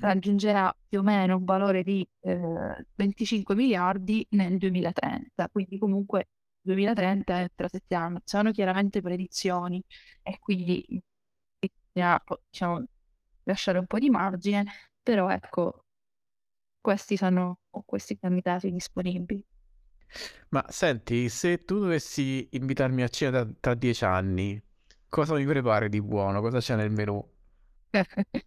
raggiungerà 0.00 0.74
più 0.88 1.00
o 1.00 1.02
meno 1.02 1.36
un 1.36 1.44
valore 1.44 1.82
di, 1.82 2.06
ehm, 2.20 2.84
25 2.94 3.54
miliardi 3.54 4.26
nel 4.30 4.56
2030. 4.58 5.48
Quindi 5.50 5.78
comunque 5.78 6.28
2030 6.60 7.40
è 7.40 7.50
tra 7.54 7.68
7 7.68 7.94
anni. 7.94 8.18
Sono 8.24 8.50
chiaramente 8.52 9.00
predizioni 9.02 9.82
e 10.22 10.38
quindi 10.40 10.84
bisogna 11.92 12.22
diciamo 12.50 12.84
lasciare 13.44 13.78
un 13.78 13.86
po' 13.86 13.98
di 13.98 14.10
margine, 14.10 14.64
però 15.02 15.28
ecco 15.30 15.84
questi 16.80 17.16
sono 17.16 17.58
questi 17.84 18.18
candidati 18.18 18.70
disponibili. 18.70 19.44
Ma 20.50 20.64
senti, 20.68 21.28
se 21.28 21.64
tu 21.64 21.78
dovessi 21.80 22.48
invitarmi 22.52 23.02
a 23.02 23.08
cena 23.08 23.42
tra, 23.44 23.52
tra 23.60 23.74
dieci 23.74 24.04
anni, 24.04 24.60
cosa 25.08 25.34
mi 25.34 25.44
prepari 25.46 25.88
di 25.88 26.00
buono? 26.02 26.40
Cosa 26.40 26.58
c'è 26.60 26.76
nel 26.76 26.90
menù? 26.90 27.22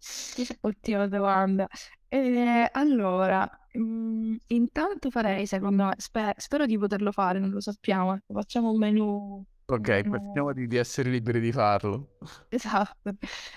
Ottima 0.62 1.06
domanda. 1.08 1.66
Ehm, 2.08 2.66
allora, 2.72 3.48
mhmm, 3.72 4.36
intanto 4.48 5.10
farei 5.10 5.46
secondo 5.46 5.84
me 5.86 5.94
spe 5.98 6.34
spero 6.36 6.66
di 6.66 6.78
poterlo 6.78 7.12
fare, 7.12 7.38
non 7.38 7.50
lo 7.50 7.60
sappiamo, 7.60 8.14
ecco, 8.14 8.34
facciamo 8.34 8.70
un 8.70 8.78
menù 8.78 9.44
un 9.44 9.44
Ok, 9.68 10.02
menù 10.02 10.20
speriamo 10.30 10.52
di, 10.52 10.66
di 10.66 10.76
essere 10.76 11.10
liberi 11.10 11.40
di 11.40 11.52
farlo. 11.52 12.18
esatto. 12.48 13.16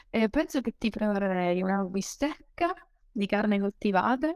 E 0.09 0.29
penso 0.29 0.61
che 0.61 0.75
ti 0.77 0.89
preparerei 0.89 1.61
una 1.61 1.83
bistecca 1.83 2.73
di 3.11 3.25
carne 3.25 3.59
coltivata, 3.59 4.33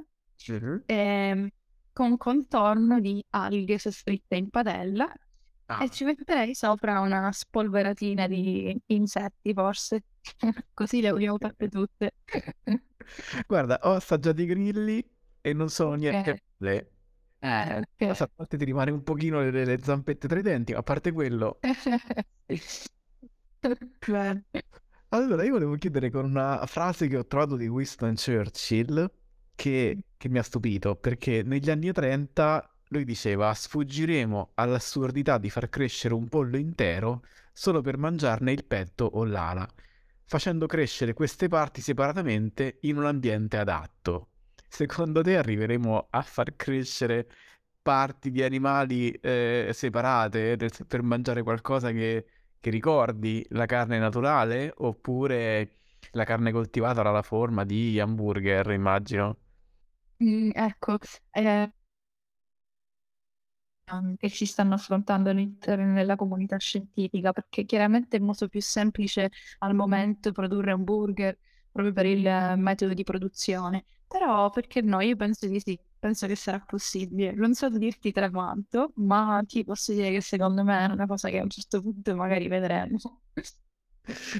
Mhm. 0.47 0.83
ehm, 0.85 1.49
con 1.93 2.17
contorno 2.17 2.99
di 2.99 3.23
alghe 3.29 3.77
soffritte 3.77 4.35
in 4.35 4.49
padella 4.49 5.11
e 5.13 5.19
Ah, 5.65 5.87
ci 5.87 6.03
metterei 6.03 6.53
sopra 6.53 6.99
una 6.99 7.31
spolveratina 7.31 8.27
di 8.27 8.77
insetti 8.87 9.53
forse, 9.53 10.03
così 10.73 11.01
le 11.01 11.07
abbiamo 11.07 11.37
fatte 11.37 11.69
tutte. 11.69 12.11
Guarda, 13.47 13.79
ho 13.83 13.93
assaggiato 13.93 14.41
i 14.41 14.45
grilli 14.45 15.03
e 15.41 15.53
non 15.53 15.69
sono 15.69 15.93
niente 15.93 16.43
male. 16.57 16.91
Eh, 17.39 17.83
okay. 17.97 18.09
a 18.09 18.29
volte 18.35 18.57
ti 18.57 18.65
rimane 18.65 18.91
un 18.91 19.03
pochino 19.03 19.41
le, 19.41 19.65
le 19.65 19.81
zampette 19.81 20.27
tra 20.27 20.39
i 20.39 20.41
denti, 20.41 20.73
ma 20.73 20.79
a 20.79 20.83
parte 20.83 21.11
quello. 21.11 21.59
Allora, 25.09 25.43
io 25.43 25.51
volevo 25.51 25.75
chiudere 25.75 26.09
con 26.09 26.25
una 26.25 26.65
frase 26.65 27.07
che 27.07 27.17
ho 27.17 27.25
trovato 27.25 27.55
di 27.55 27.67
Winston 27.67 28.15
Churchill 28.15 29.09
che, 29.55 29.97
che 30.17 30.29
mi 30.29 30.37
ha 30.39 30.43
stupito, 30.43 30.95
perché 30.95 31.43
negli 31.43 31.69
anni 31.69 31.91
30 31.91 32.67
lui 32.89 33.05
diceva 33.05 33.53
sfuggiremo 33.53 34.51
all'assurdità 34.55 35.37
di 35.37 35.49
far 35.49 35.69
crescere 35.69 36.13
un 36.13 36.27
pollo 36.27 36.57
intero 36.57 37.23
solo 37.51 37.81
per 37.81 37.97
mangiarne 37.97 38.51
il 38.51 38.65
petto 38.65 39.05
o 39.05 39.23
l'ala, 39.25 39.67
facendo 40.25 40.65
crescere 40.67 41.13
queste 41.13 41.47
parti 41.47 41.81
separatamente 41.81 42.77
in 42.81 42.97
un 42.97 43.05
ambiente 43.05 43.57
adatto. 43.57 44.29
Secondo 44.67 45.21
te 45.21 45.37
arriveremo 45.37 46.07
a 46.09 46.21
far 46.21 46.55
crescere 46.55 47.27
parti 47.81 48.31
di 48.31 48.41
animali 48.43 49.11
eh, 49.11 49.69
separate 49.73 50.57
per 50.87 51.03
mangiare 51.03 51.43
qualcosa 51.43 51.91
che 51.91 52.25
che 52.63 52.69
ricordi 52.69 53.45
la 53.49 53.65
carne 53.65 53.99
naturale 53.99 54.71
oppure 54.77 55.79
la 56.11 56.23
carne 56.23 56.53
coltivata 56.53 57.01
avrà 57.01 57.11
la 57.11 57.21
forma 57.21 57.65
di 57.65 57.99
hamburger, 57.99 58.71
immagino. 58.71 59.37
Mhmm, 60.19 60.51
ecco, 60.55 60.97
ehm 61.31 61.73
Uhm, 63.91 64.15
che 64.15 64.29
ci 64.29 64.45
stanno 64.45 64.75
affrontando 64.75 65.29
all'interno 65.29 65.91
nella 65.91 66.15
comunità 66.15 66.57
scientifica, 66.57 67.33
perché 67.33 67.65
chiaramente 67.65 68.15
è 68.17 68.19
molto 68.19 68.47
più 68.47 68.61
semplice 68.61 69.29
al 69.59 69.75
momento 69.75 70.31
produrre 70.31 70.71
un 70.71 70.83
burger 70.85 71.37
proprio 71.69 71.91
per 71.93 72.05
il 72.05 72.21
metodo 72.57 72.93
di 72.93 73.03
produzione. 73.03 73.83
Però 74.07 74.49
perché 74.51 74.81
no, 74.81 75.01
io 75.01 75.15
penso 75.17 75.47
di 75.47 75.59
sì, 75.59 75.77
penso 75.99 76.27
che 76.27 76.35
sarà 76.35 76.59
possibile. 76.65 77.33
Non 77.33 77.53
so 77.55 77.67
dirti 77.69 78.11
tra 78.11 78.29
quanto, 78.29 78.93
ma 78.97 79.41
ti 79.45 79.63
posso 79.65 79.91
dire 79.91 80.11
che 80.11 80.21
secondo 80.21 80.63
me 80.63 80.87
è 80.87 80.91
una 80.91 81.05
cosa 81.05 81.29
che 81.29 81.39
a 81.39 81.43
un 81.43 81.49
certo 81.49 81.81
punto 81.81 82.15
magari 82.15 82.47
vedremo. 82.47 82.97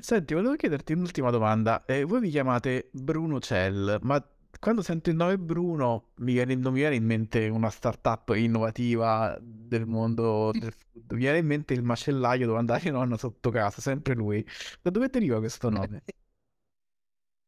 Senti, 0.01 0.33
volevo 0.33 0.55
chiederti 0.55 0.93
un'ultima 0.93 1.29
domanda. 1.29 1.85
Eh, 1.85 2.03
voi 2.03 2.19
vi 2.21 2.29
chiamate 2.29 2.89
Bruno 2.91 3.39
Cell, 3.39 3.97
ma 4.01 4.21
quando 4.63 4.81
sento 4.81 5.09
il 5.09 5.17
nome 5.17 5.37
Bruno 5.37 6.11
mi 6.19 6.31
viene, 6.31 6.55
non 6.55 6.71
mi 6.71 6.79
viene 6.79 6.95
in 6.95 7.03
mente 7.05 7.49
una 7.49 7.69
startup 7.69 8.29
innovativa 8.33 9.37
del 9.41 9.85
mondo 9.85 10.53
del 10.53 10.71
food, 10.73 11.11
mi 11.11 11.17
viene 11.19 11.39
in 11.39 11.45
mente 11.45 11.73
il 11.73 11.83
macellaio 11.83 12.45
dove 12.47 12.59
andare 12.59 12.89
nonna 12.89 13.17
sotto 13.17 13.49
casa, 13.49 13.81
sempre 13.81 14.15
lui. 14.15 14.45
Da 14.81 14.89
dove 14.89 15.09
deriva 15.09 15.39
questo 15.39 15.69
nome? 15.69 16.03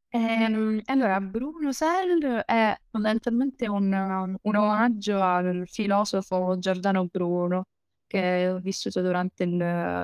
Ehm, 0.10 0.82
allora 0.86 1.19
Bruno 1.19 1.71
Sell 1.73 2.23
è 2.45 2.75
fondamentalmente 2.89 3.67
un 3.67 4.38
un 4.41 4.56
omaggio 4.56 5.21
al 5.21 5.63
filosofo 5.67 6.58
Giordano 6.58 7.06
Bruno, 7.08 7.65
che 8.07 8.45
è 8.47 8.59
vissuto 8.61 9.01
durante 9.01 9.43
il 9.43 9.53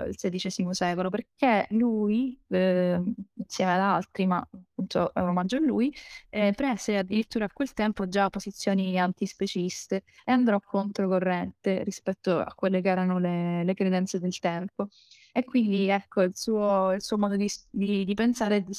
il 0.08 0.16
XVI 0.16 0.74
secolo, 0.74 1.10
perché 1.10 1.68
lui, 1.72 2.40
ehm, 2.50 3.14
insieme 3.36 3.74
ad 3.74 3.80
altri, 3.80 4.26
ma 4.26 4.38
appunto 4.38 5.14
è 5.14 5.20
un 5.22 5.30
omaggio 5.30 5.58
a 5.58 5.60
lui, 5.60 5.94
ehm, 6.30 6.54
prese 6.54 6.98
addirittura 6.98 7.46
a 7.46 7.50
quel 7.54 7.74
tempo 7.74 8.08
già 8.08 8.30
posizioni 8.30 9.00
antispeciste 9.00 10.04
e 10.26 10.32
andò 10.32 10.60
controcorrente 10.60 11.84
rispetto 11.84 12.40
a 12.40 12.54
quelle 12.56 12.82
che 12.82 12.90
erano 12.90 13.20
le 13.20 13.64
le 13.64 13.74
credenze 13.74 14.20
del 14.20 14.38
tempo. 14.40 14.88
E 15.34 15.44
quindi 15.46 15.88
ecco 15.90 16.22
il 16.22 16.36
suo 16.36 16.92
il 16.94 17.02
suo 17.02 17.18
modo 17.18 17.36
di 17.36 17.50
di 17.70 18.04
di 18.06 18.14
pensare 18.14 18.58
è 18.58 18.62
di 18.62 18.74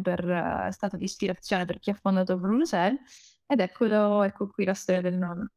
per 0.00 0.24
è 0.68 0.70
stato 0.72 0.96
di 0.96 1.04
ispirazione 1.04 1.64
per 1.64 1.78
chi 1.78 1.90
ha 1.90 1.94
fondato 1.94 2.36
Bruxelles 2.38 3.40
ed 3.46 3.60
eccolo 3.60 4.22
ecco 4.22 4.48
qui 4.48 4.64
la 4.64 4.74
storia 4.74 5.00
del 5.02 5.16
nome. 5.16 5.50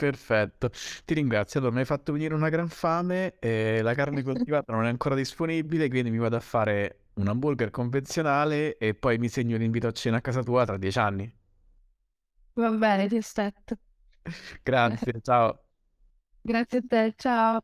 Perfetto, 0.00 0.70
ti 1.04 1.12
ringrazio. 1.12 1.60
Allora, 1.60 1.74
mi 1.74 1.80
hai 1.80 1.86
fatto 1.86 2.12
venire 2.12 2.32
una 2.34 2.48
gran 2.48 2.68
fame 2.68 3.38
e 3.38 3.82
la 3.82 3.92
carne 3.94 4.22
coltivata 4.22 4.72
non 4.72 4.86
è 4.86 4.88
ancora 4.88 5.14
disponibile, 5.14 5.88
quindi 5.90 6.10
mi 6.10 6.16
vado 6.16 6.36
a 6.36 6.40
fare 6.40 7.00
un 7.14 7.28
hamburger 7.28 7.70
convenzionale 7.70 8.78
e 8.78 8.94
poi 8.94 9.18
mi 9.18 9.28
segno 9.28 9.58
l'invito 9.58 9.88
a 9.88 9.92
cena 9.92 10.16
a 10.16 10.20
casa 10.22 10.42
tua 10.42 10.64
tra 10.64 10.78
dieci 10.78 10.98
anni. 10.98 11.30
Va 12.54 12.70
bene, 12.70 13.08
ti 13.08 13.16
aspetto. 13.16 13.76
Grazie, 14.64 15.20
ciao. 15.22 15.64
Grazie 16.44 16.78
a 16.78 16.82
te, 16.88 17.14
ciao. 17.16 17.60